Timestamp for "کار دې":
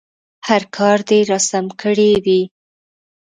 0.77-1.19